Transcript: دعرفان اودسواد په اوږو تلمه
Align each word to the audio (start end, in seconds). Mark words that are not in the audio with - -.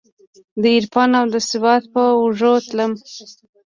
دعرفان 0.63 1.09
اودسواد 1.21 1.83
په 1.93 2.03
اوږو 2.19 2.53
تلمه 2.67 2.97